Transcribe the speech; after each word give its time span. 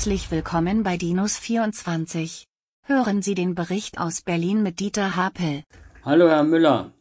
Herzlich 0.00 0.30
willkommen 0.30 0.82
bei 0.82 0.94
Dinos24. 0.94 2.44
Hören 2.84 3.20
Sie 3.20 3.34
den 3.34 3.54
Bericht 3.54 3.98
aus 3.98 4.22
Berlin 4.22 4.62
mit 4.62 4.80
Dieter 4.80 5.14
Hapel. 5.14 5.62
Hallo 6.02 6.26
Herr 6.26 6.42
Müller. 6.42 6.94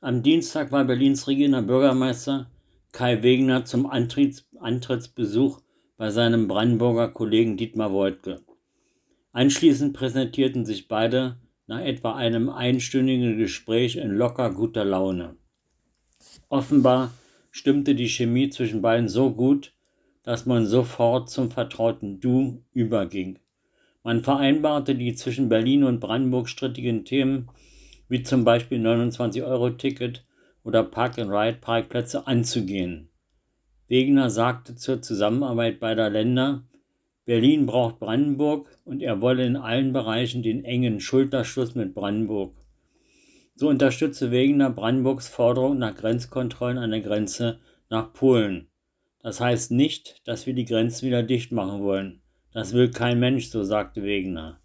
Am 0.00 0.24
Dienstag 0.24 0.72
war 0.72 0.84
Berlins 0.84 1.28
regierender 1.28 1.62
Bürgermeister 1.62 2.50
Kai 2.90 3.22
Wegener 3.22 3.66
zum 3.66 3.86
Antritts 3.86 4.48
Antrittsbesuch 4.58 5.60
bei 5.96 6.10
seinem 6.10 6.48
Brandenburger 6.48 7.12
Kollegen 7.12 7.56
Dietmar 7.56 7.92
Woidke. 7.92 8.40
Anschließend 9.30 9.96
präsentierten 9.96 10.66
sich 10.66 10.88
beide 10.88 11.36
nach 11.68 11.82
etwa 11.82 12.16
einem 12.16 12.48
einstündigen 12.48 13.38
Gespräch 13.38 13.94
in 13.94 14.10
locker 14.10 14.50
guter 14.50 14.84
Laune. 14.84 15.36
Offenbar 16.48 17.12
stimmte 17.52 17.94
die 17.94 18.08
Chemie 18.08 18.50
zwischen 18.50 18.82
beiden 18.82 19.08
so 19.08 19.30
gut, 19.30 19.72
dass 20.22 20.46
man 20.46 20.66
sofort 20.66 21.30
zum 21.30 21.50
vertrauten 21.50 22.20
Du 22.20 22.62
überging. 22.72 23.38
Man 24.02 24.22
vereinbarte 24.22 24.94
die 24.94 25.14
zwischen 25.14 25.48
Berlin 25.48 25.84
und 25.84 26.00
Brandenburg 26.00 26.48
strittigen 26.48 27.04
Themen, 27.04 27.48
wie 28.08 28.22
zum 28.22 28.44
Beispiel 28.44 28.80
29-Euro-Ticket 28.80 30.24
oder 30.64 30.82
Park-and-Ride-Parkplätze 30.82 32.26
anzugehen. 32.26 33.08
Wegener 33.88 34.30
sagte 34.30 34.76
zur 34.76 35.02
Zusammenarbeit 35.02 35.80
beider 35.80 36.10
Länder, 36.10 36.64
Berlin 37.24 37.66
braucht 37.66 38.00
Brandenburg 38.00 38.68
und 38.84 39.02
er 39.02 39.20
wolle 39.20 39.44
in 39.44 39.56
allen 39.56 39.92
Bereichen 39.92 40.42
den 40.42 40.64
engen 40.64 41.00
Schulterschluss 41.00 41.74
mit 41.74 41.94
Brandenburg. 41.94 42.54
So 43.54 43.68
unterstütze 43.68 44.30
Wegener 44.30 44.70
Brandenburgs 44.70 45.28
Forderung 45.28 45.78
nach 45.78 45.94
Grenzkontrollen 45.94 46.78
an 46.78 46.90
der 46.90 47.02
Grenze 47.02 47.60
nach 47.90 48.12
Polen. 48.12 48.69
Das 49.22 49.40
heißt 49.40 49.70
nicht, 49.70 50.26
dass 50.26 50.46
wir 50.46 50.54
die 50.54 50.64
Grenzen 50.64 51.06
wieder 51.06 51.22
dicht 51.22 51.52
machen 51.52 51.82
wollen. 51.82 52.22
Das 52.52 52.72
will 52.72 52.90
kein 52.90 53.20
Mensch, 53.20 53.48
so 53.48 53.62
sagte 53.62 54.02
Wegener. 54.02 54.60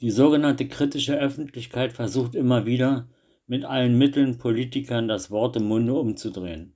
Die 0.00 0.10
sogenannte 0.10 0.66
kritische 0.66 1.16
Öffentlichkeit 1.16 1.92
versucht 1.92 2.34
immer 2.34 2.66
wieder, 2.66 3.08
mit 3.46 3.64
allen 3.64 3.98
Mitteln 3.98 4.38
Politikern 4.38 5.08
das 5.08 5.30
Wort 5.30 5.56
im 5.56 5.64
Munde 5.64 5.94
umzudrehen. 5.94 6.74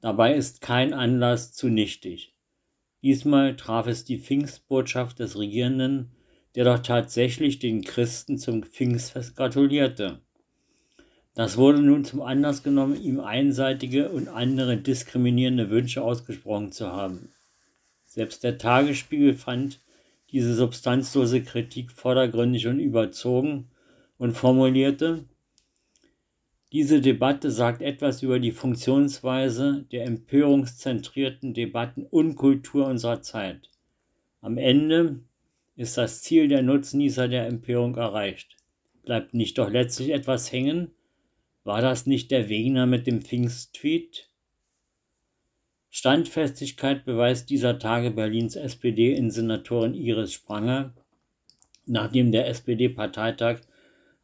Dabei 0.00 0.34
ist 0.34 0.60
kein 0.60 0.92
Anlass 0.92 1.52
zu 1.52 1.68
nichtig. 1.68 2.34
Diesmal 3.02 3.56
traf 3.56 3.86
es 3.86 4.04
die 4.04 4.18
Pfingstbotschaft 4.18 5.18
des 5.20 5.38
Regierenden, 5.38 6.12
der 6.54 6.64
doch 6.64 6.80
tatsächlich 6.80 7.58
den 7.58 7.82
Christen 7.82 8.36
zum 8.36 8.62
Pfingstfest 8.62 9.36
gratulierte. 9.36 10.20
Das 11.38 11.56
wurde 11.56 11.80
nun 11.80 12.04
zum 12.04 12.20
Anlass 12.20 12.64
genommen, 12.64 13.00
ihm 13.00 13.20
einseitige 13.20 14.08
und 14.08 14.26
andere 14.26 14.76
diskriminierende 14.76 15.70
Wünsche 15.70 16.02
ausgesprochen 16.02 16.72
zu 16.72 16.88
haben. 16.88 17.28
Selbst 18.06 18.42
der 18.42 18.58
Tagesspiegel 18.58 19.34
fand 19.34 19.80
diese 20.32 20.52
substanzlose 20.56 21.44
Kritik 21.44 21.92
vordergründig 21.92 22.66
und 22.66 22.80
überzogen 22.80 23.68
und 24.18 24.32
formulierte, 24.32 25.26
diese 26.72 27.00
Debatte 27.00 27.52
sagt 27.52 27.82
etwas 27.82 28.20
über 28.24 28.40
die 28.40 28.50
Funktionsweise 28.50 29.86
der 29.92 30.06
empörungszentrierten 30.06 31.54
Debattenunkultur 31.54 32.88
unserer 32.88 33.22
Zeit. 33.22 33.70
Am 34.40 34.58
Ende 34.58 35.20
ist 35.76 35.98
das 35.98 36.20
Ziel 36.20 36.48
der 36.48 36.62
Nutznießer 36.62 37.28
der 37.28 37.46
Empörung 37.46 37.94
erreicht. 37.94 38.56
Bleibt 39.04 39.34
nicht 39.34 39.56
doch 39.56 39.70
letztlich 39.70 40.10
etwas 40.10 40.50
hängen, 40.50 40.90
war 41.68 41.82
das 41.82 42.06
nicht 42.06 42.30
der 42.30 42.48
Wegener 42.48 42.86
mit 42.86 43.06
dem 43.06 43.20
Pfingsttweet? 43.20 44.30
Standfestigkeit 45.90 47.04
beweist 47.04 47.50
dieser 47.50 47.78
Tage 47.78 48.10
Berlins 48.10 48.56
SPD-Innensenatorin 48.56 49.92
Iris 49.92 50.32
Spranger, 50.32 50.94
nachdem 51.84 52.32
der 52.32 52.48
SPD-Parteitag 52.48 53.60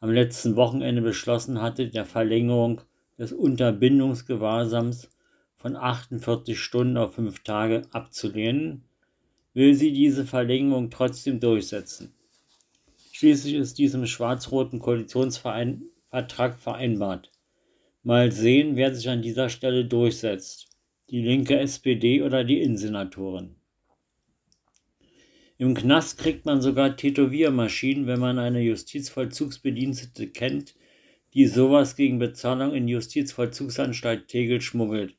am 0.01 0.11
letzten 0.11 0.57
Wochenende 0.57 1.03
beschlossen 1.03 1.61
hatte, 1.61 1.89
der 1.89 2.07
Verlängerung 2.07 2.81
des 3.19 3.35
Unterbindungsgewahrsams 3.35 5.11
von 5.59 5.77
48 5.77 6.59
Stunden 6.59 6.97
auf 6.97 7.17
fünf 7.17 7.43
Tage 7.43 7.83
abzulehnen, 7.93 8.85
will 9.53 9.75
sie 9.75 9.93
diese 9.93 10.25
Verlängerung 10.25 10.89
trotzdem 10.89 11.41
durchsetzen. 11.41 12.15
Schließlich 13.13 13.53
ist 13.53 13.77
diesem 13.77 14.07
schwarz-roten 14.07 14.79
Koalitionsvertrag 14.79 16.59
vereinbart. 16.59 17.33
Mal 18.07 18.33
sehen, 18.33 18.77
wer 18.77 18.95
sich 18.95 19.09
an 19.09 19.23
dieser 19.23 19.49
Stelle 19.49 19.87
durchsetzt. 19.87 20.69
Die 21.09 21.23
linke 21.23 21.59
SPD 21.59 22.21
oder 22.21 22.45
die 22.45 22.61
Innensenatorin. 22.61 23.57
Im 25.57 25.73
Knast 25.73 26.19
kriegt 26.19 26.45
man 26.45 26.61
sogar 26.61 26.99
Tätowiermaschinen, 26.99 28.07
wenn 28.07 28.21
man 28.21 28.39
eine 28.39 28.61
Justizvollzugsbedienstete 28.61 30.27
kennt, 30.27 30.75
die 31.33 31.47
sowas 31.47 31.97
gegen 31.97 32.19
Bezahlung 32.19 32.75
in 32.75 32.89
Justizvollzugsanstalt 32.89 34.29
Tegel 34.29 34.61
schmuggelt. 34.61 35.17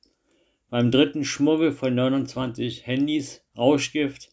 Beim 0.70 0.92
dritten 0.92 1.26
Schmuggel 1.26 1.72
von 1.72 1.96
29 1.96 2.86
Handys, 2.86 3.44
Rauschgift, 3.58 4.30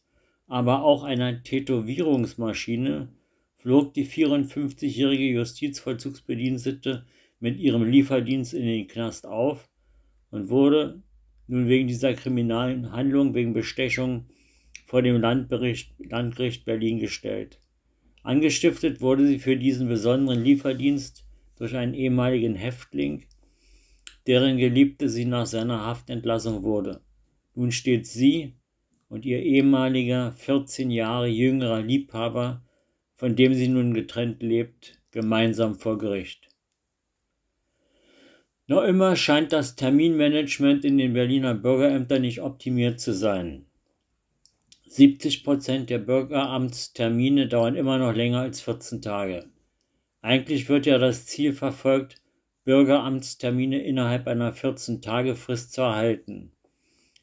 aber 0.47 0.85
auch 0.85 1.05
einer 1.05 1.43
Tätowierungsmaschine 1.43 3.09
flog 3.57 3.95
die 3.95 4.07
54-jährige 4.07 5.25
Justizvollzugsbedienstete 5.25 7.07
mit 7.43 7.59
ihrem 7.59 7.83
Lieferdienst 7.83 8.55
in 8.55 8.65
den 8.65 8.87
Knast 8.87 9.27
auf 9.27 9.69
und 10.31 10.49
wurde 10.49 11.03
nun 11.49 11.67
wegen 11.67 11.89
dieser 11.89 12.15
kriminalen 12.15 12.93
Handlung, 12.93 13.35
wegen 13.35 13.53
Bestechung, 13.53 14.27
vor 14.87 15.03
dem 15.03 15.21
Landgericht 15.21 16.65
Berlin 16.65 17.01
gestellt. 17.01 17.59
Angestiftet 18.23 19.01
wurde 19.01 19.27
sie 19.27 19.41
für 19.41 19.57
diesen 19.57 19.89
besonderen 19.89 20.45
Lieferdienst 20.45 21.27
durch 21.57 21.75
einen 21.75 21.95
ehemaligen 21.95 22.55
Häftling, 22.55 23.25
deren 24.29 24.57
Geliebte 24.57 25.09
sie 25.09 25.25
nach 25.25 25.47
seiner 25.47 25.85
Haftentlassung 25.85 26.63
wurde. 26.63 27.01
Nun 27.57 27.73
steht 27.73 28.07
sie 28.07 28.55
und 29.09 29.27
ihr 29.27 29.43
ehemaliger 29.43 30.31
14 30.31 30.93
Jahre 30.93 31.27
jüngerer 31.27 31.83
Liebhaber, 31.83 32.63
von 33.17 33.35
dem 33.35 33.53
sie 33.55 33.67
nun 33.67 33.95
getrennt 33.95 34.45
lebt, 34.45 35.03
gemeinsam 35.11 35.75
vor 35.75 35.99
Gericht. 35.99 36.52
Noch 38.69 38.85
immer 38.85 39.17
scheint 39.17 39.53
das 39.53 39.75
Terminmanagement 39.75 40.85
in 40.85 40.97
den 40.97 41.15
Berliner 41.15 41.55
Bürgerämtern 41.55 42.23
nicht 42.23 42.41
optimiert 42.41 43.01
zu 43.01 43.13
sein. 43.13 43.67
70 44.87 45.43
Prozent 45.43 45.91
der 45.91 45.99
Bürgeramtstermine 45.99 47.49
dauern 47.49 47.75
immer 47.75 47.99
noch 47.99 48.15
länger 48.15 48.41
als 48.41 48.61
14 48.61 49.03
Tage. 49.03 49.47
Eigentlich 50.21 50.69
wird 50.69 50.87
ja 50.87 50.99
das 50.99 51.27
Ziel 51.27 51.53
verfolgt, 51.53 52.23
Bürgeramtstermine 52.65 53.83
innerhalb 53.83 54.29
einer 54.29 54.55
14-Tage-Frist 54.55 55.73
zu 55.73 55.81
erhalten. 55.81 56.53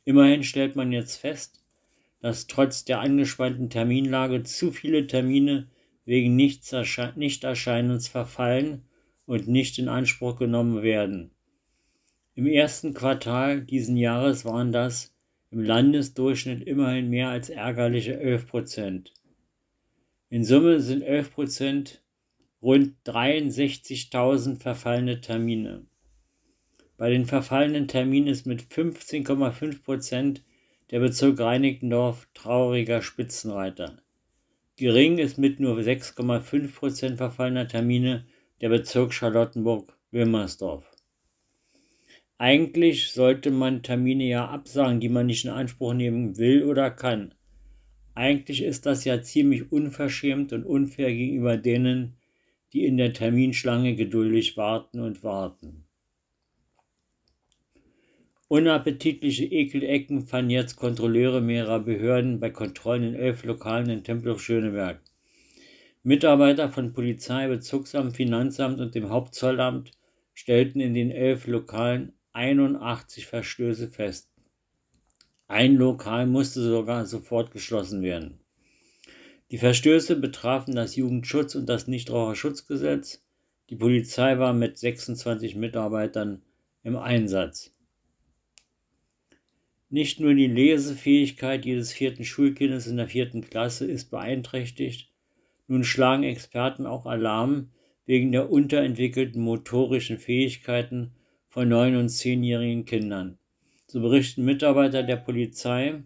Immerhin 0.03 0.43
stellt 0.43 0.75
man 0.75 0.91
jetzt 0.91 1.15
fest, 1.15 1.63
dass 2.19 2.47
trotz 2.47 2.83
der 2.83 2.99
angespannten 2.99 3.69
Terminlage 3.69 4.43
zu 4.43 4.71
viele 4.71 5.07
Termine 5.07 5.69
wegen 6.03 6.35
Nichterscheinens 6.35 8.09
verfallen 8.09 8.83
und 9.29 9.47
nicht 9.47 9.77
in 9.77 9.89
Anspruch 9.89 10.37
genommen 10.37 10.81
werden. 10.81 11.29
Im 12.33 12.47
ersten 12.47 12.95
Quartal 12.95 13.61
diesen 13.61 13.95
Jahres 13.95 14.43
waren 14.43 14.71
das 14.71 15.13
im 15.51 15.61
Landesdurchschnitt 15.61 16.63
immerhin 16.63 17.11
mehr 17.11 17.29
als 17.29 17.51
ärgerliche 17.51 18.19
11 18.19 18.47
Prozent. 18.47 19.13
In 20.31 20.43
Summe 20.43 20.79
sind 20.79 21.03
11 21.03 21.31
Prozent 21.31 22.03
rund 22.63 22.95
63.000 23.05 24.59
verfallene 24.59 25.21
Termine. 25.21 25.85
Bei 26.97 27.11
den 27.11 27.25
verfallenen 27.25 27.87
Terminen 27.87 28.29
ist 28.29 28.47
mit 28.47 28.63
15,5 28.63 29.83
Prozent 29.83 30.43
der 30.89 31.01
Bezirk 31.01 31.39
Reinickendorf 31.39 32.27
trauriger 32.33 33.03
Spitzenreiter. 33.03 34.01
Gering 34.75 35.19
ist 35.19 35.37
mit 35.37 35.59
nur 35.59 35.77
6,5 35.77 36.73
Prozent 36.73 37.17
verfallener 37.17 37.67
Termine 37.67 38.25
der 38.61 38.69
Bezirk 38.69 39.13
Charlottenburg-Wilmersdorf. 39.13 40.83
Eigentlich 42.37 43.11
sollte 43.11 43.51
man 43.51 43.83
Termine 43.83 44.25
ja 44.25 44.47
absagen, 44.47 44.99
die 44.99 45.09
man 45.09 45.25
nicht 45.25 45.45
in 45.45 45.51
Anspruch 45.51 45.93
nehmen 45.93 46.37
will 46.37 46.63
oder 46.63 46.91
kann. 46.91 47.33
Eigentlich 48.15 48.63
ist 48.63 48.85
das 48.85 49.05
ja 49.05 49.21
ziemlich 49.21 49.71
unverschämt 49.71 50.51
und 50.53 50.65
unfair 50.65 51.13
gegenüber 51.13 51.57
denen, 51.57 52.17
die 52.73 52.85
in 52.85 52.97
der 52.97 53.13
Terminschlange 53.13 53.95
geduldig 53.95 54.57
warten 54.57 54.99
und 54.99 55.23
warten. 55.23 55.85
Unappetitliche 58.49 59.45
Ekelecken 59.45 60.21
fanden 60.21 60.51
jetzt 60.51 60.75
Kontrolleure 60.75 61.39
mehrerer 61.39 61.79
Behörden 61.79 62.39
bei 62.39 62.49
Kontrollen 62.49 63.03
in 63.03 63.15
elf 63.15 63.43
Lokalen 63.43 63.89
in 63.89 64.03
Tempelhof-Schöneberg. 64.03 64.99
Mitarbeiter 66.09 66.69
von 66.69 66.91
Polizei, 66.91 67.47
Bezirksamt, 67.47 68.15
Finanzamt 68.15 68.79
und 68.79 68.95
dem 68.95 69.09
Hauptzollamt 69.09 69.91
stellten 70.33 70.79
in 70.79 70.95
den 70.95 71.11
elf 71.11 71.45
Lokalen 71.45 72.13
81 72.33 73.27
Verstöße 73.27 73.91
fest. 73.91 74.27
Ein 75.47 75.75
Lokal 75.75 76.25
musste 76.25 76.63
sogar 76.63 77.05
sofort 77.05 77.51
geschlossen 77.51 78.01
werden. 78.01 78.39
Die 79.51 79.59
Verstöße 79.59 80.15
betrafen 80.15 80.73
das 80.73 80.95
Jugendschutz- 80.95 81.53
und 81.53 81.69
das 81.69 81.85
Nichtraucherschutzgesetz. 81.85 83.23
Die 83.69 83.75
Polizei 83.75 84.39
war 84.39 84.53
mit 84.53 84.79
26 84.79 85.57
Mitarbeitern 85.57 86.41
im 86.81 86.97
Einsatz. 86.97 87.71
Nicht 89.91 90.19
nur 90.19 90.33
die 90.33 90.47
Lesefähigkeit 90.47 91.65
jedes 91.65 91.93
vierten 91.93 92.25
Schulkindes 92.25 92.87
in 92.87 92.97
der 92.97 93.09
vierten 93.09 93.41
Klasse 93.41 93.85
ist 93.85 94.09
beeinträchtigt, 94.09 95.08
nun 95.69 95.83
schlagen 95.83 96.23
Experten 96.23 96.85
auch 96.85 97.05
Alarm 97.05 97.69
wegen 98.05 98.31
der 98.31 98.51
unterentwickelten 98.51 99.41
motorischen 99.41 100.17
Fähigkeiten 100.17 101.11
von 101.47 101.69
neun- 101.69 101.95
und 101.95 102.09
zehnjährigen 102.09 102.85
Kindern. 102.85 103.37
So 103.85 104.01
berichten 104.01 104.43
Mitarbeiter 104.45 105.03
der 105.03 105.17
Polizei, 105.17 106.03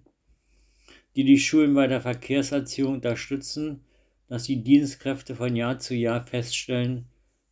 die 1.16 1.24
die 1.24 1.40
Schulen 1.40 1.74
bei 1.74 1.88
der 1.88 2.02
Verkehrserziehung 2.02 2.96
unterstützen, 2.96 3.86
dass 4.28 4.44
die 4.44 4.64
Dienstkräfte 4.64 5.36
von 5.36 5.56
Jahr 5.56 5.80
zu 5.80 5.96
Jahr 5.96 6.26
feststellen, 6.26 7.06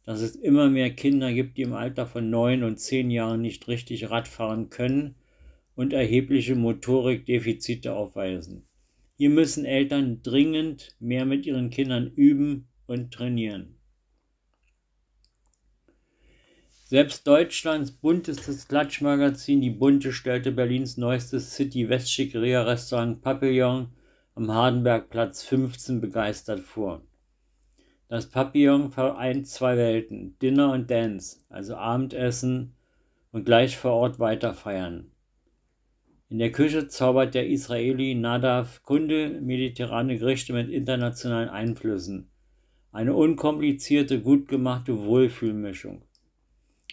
dass 0.04 0.22
es 0.22 0.36
immer 0.36 0.70
mehr 0.70 0.90
Kinder 0.90 1.32
gibt, 1.32 1.58
die 1.58 1.62
im 1.62 1.74
Alter 1.74 2.08
von 2.08 2.30
neun 2.30 2.64
und 2.64 2.78
zehn 2.78 3.10
Jahren 3.10 3.42
nicht 3.42 3.68
richtig 3.68 4.10
Radfahren 4.10 4.70
können 4.70 5.16
und 5.76 5.94
erhebliche 5.94 6.56
Motorikdefizite 6.56 7.94
aufweisen. 7.94 8.64
Hier 9.22 9.30
müssen 9.30 9.66
Eltern 9.66 10.24
dringend 10.24 10.96
mehr 11.00 11.26
mit 11.26 11.46
ihren 11.46 11.70
Kindern 11.70 12.08
üben 12.08 12.70
und 12.88 13.14
trainieren. 13.14 13.78
Selbst 16.86 17.28
Deutschlands 17.28 17.92
buntestes 17.92 18.68
Klatschmagazin 18.68 19.62
Die 19.62 19.70
Bunte 19.70 20.12
stellte 20.12 20.52
Berlins 20.52 20.98
neuestes 20.98 21.54
City-West-Schickeria-Restaurant 21.54 23.22
Papillon 23.22 23.90
am 24.34 24.52
Hardenbergplatz 24.52 25.44
15 25.44 26.02
begeistert 26.02 26.62
vor. 26.62 27.04
Das 28.08 28.28
Papillon 28.28 28.92
vereint 28.92 29.46
zwei 29.46 29.78
Welten, 29.78 30.36
Dinner 30.40 30.72
und 30.72 30.90
Dance, 30.90 31.42
also 31.48 31.76
Abendessen 31.76 32.74
und 33.32 33.46
gleich 33.46 33.78
vor 33.78 33.92
Ort 33.92 34.18
weiterfeiern. 34.18 35.11
In 36.32 36.40
der 36.40 36.54
Küche 36.54 36.88
zaubert 36.88 37.34
der 37.34 37.50
Israeli 37.50 38.16
Nadav 38.16 38.84
Kunde 38.84 39.42
mediterrane 39.42 40.18
Gerichte 40.18 40.54
mit 40.54 40.70
internationalen 40.70 41.50
Einflüssen. 41.50 42.30
Eine 42.94 43.16
unkomplizierte, 43.16 44.22
gut 44.22 44.48
gemachte 44.48 45.04
Wohlfühlmischung. 45.04 46.04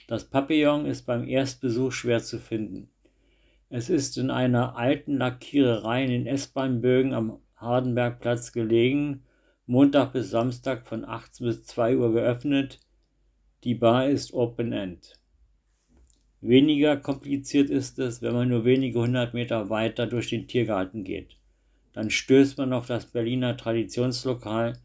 Das 0.08 0.25
Papillon 0.25 0.87
ist 0.87 1.06
beim 1.06 1.25
Erstbesuch 1.25 1.93
schwer 1.93 2.20
zu 2.20 2.40
finden. 2.40 2.90
Es 3.69 3.90
ist 3.90 4.19
in 4.19 4.32
einer 4.32 4.76
alten 4.76 5.19
Lackiererei 5.19 6.02
in 6.02 6.11
den 6.11 6.26
S-Bahn-Bögen 6.26 7.14
am 7.14 7.38
Hardenbergplatz 7.55 8.50
gelegen, 8.50 9.23
Montag 9.67 10.14
bis 10.14 10.31
Samstag 10.31 10.85
von 10.85 11.05
18 11.05 11.46
bis 11.46 11.64
2 11.64 11.96
Uhr 11.96 12.12
geöffnet. 12.12 12.81
Die 13.62 13.76
Bar 13.76 14.08
ist 14.08 14.35
Open 14.35 14.73
End. 14.73 15.12
Weniger 16.40 16.96
kompliziert 16.96 17.69
ist 17.69 17.99
es, 17.99 18.23
wenn 18.23 18.32
man 18.32 18.49
nur 18.49 18.64
wenige 18.64 19.00
hundert 19.00 19.35
Meter 19.35 19.70
weiter 19.70 20.06
durch 20.06 20.31
den 20.31 20.46
Tiergarten 20.46 21.02
geht. 21.02 21.37
Dann 21.93 22.11
stößt 22.11 22.58
man 22.58 22.73
auf 22.73 22.87
das 22.87 23.06
Berliner 23.06 23.56
Traditionslokal 23.56 24.79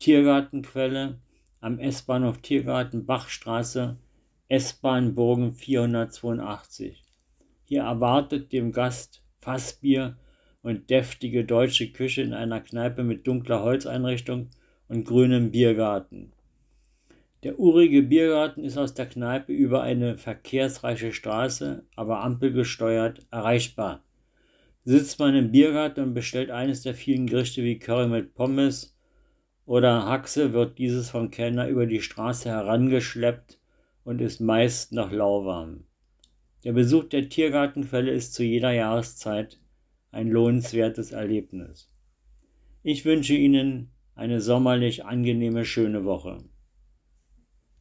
Tiergartenquelle 0.00 1.18
am 1.60 1.78
S-Bahnhof 1.78 2.38
Tiergarten 2.38 3.06
Bachstraße, 3.06 3.96
S-Bahn-Bogen 4.48 5.54
482. 5.54 7.02
Hier 7.64 7.82
erwartet 7.82 8.52
dem 8.52 8.72
Gast 8.72 9.22
Fassbier 9.40 10.18
und 10.62 10.90
deftige 10.90 11.44
deutsche 11.44 11.90
Küche 11.90 12.20
in 12.20 12.34
einer 12.34 12.60
Kneipe 12.60 13.02
mit 13.02 13.26
dunkler 13.26 13.62
Holzeinrichtung 13.62 14.50
und 14.88 15.04
grünem 15.04 15.50
Biergarten. 15.50 16.32
Der 17.44 17.60
urige 17.60 18.02
Biergarten 18.02 18.64
ist 18.64 18.76
aus 18.76 18.94
der 18.94 19.06
Kneipe 19.06 19.52
über 19.52 19.82
eine 19.82 20.18
verkehrsreiche 20.18 21.12
Straße, 21.12 21.84
aber 21.94 22.20
ampelgesteuert, 22.24 23.26
erreichbar. 23.30 24.02
Sitzt 24.84 25.20
man 25.20 25.36
im 25.36 25.52
Biergarten 25.52 26.02
und 26.02 26.14
bestellt 26.14 26.50
eines 26.50 26.82
der 26.82 26.94
vielen 26.94 27.26
Gerichte 27.26 27.62
wie 27.62 27.78
Curry 27.78 28.08
mit 28.08 28.34
Pommes 28.34 28.96
oder 29.66 30.06
Haxe, 30.06 30.52
wird 30.52 30.78
dieses 30.78 31.10
vom 31.10 31.30
Kellner 31.30 31.68
über 31.68 31.86
die 31.86 32.00
Straße 32.00 32.48
herangeschleppt 32.48 33.60
und 34.02 34.20
ist 34.20 34.40
meist 34.40 34.92
noch 34.92 35.12
lauwarm. 35.12 35.84
Der 36.64 36.72
Besuch 36.72 37.04
der 37.04 37.28
Tiergartenquelle 37.28 38.10
ist 38.10 38.34
zu 38.34 38.42
jeder 38.42 38.72
Jahreszeit 38.72 39.60
ein 40.10 40.28
lohnenswertes 40.28 41.12
Erlebnis. 41.12 41.88
Ich 42.82 43.04
wünsche 43.04 43.34
Ihnen 43.34 43.90
eine 44.16 44.40
sommerlich 44.40 45.04
angenehme, 45.04 45.64
schöne 45.64 46.04
Woche. 46.04 46.42